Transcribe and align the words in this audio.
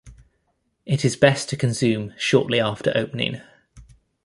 It 0.83 1.05
is 1.05 1.15
best 1.15 1.47
to 1.49 1.55
consume 1.55 2.15
shortly 2.17 2.59
after 2.59 2.91
opening. 2.95 3.39